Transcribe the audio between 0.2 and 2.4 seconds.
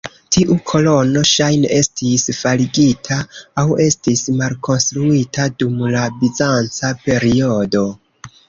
Tiu kolono ŝajne estis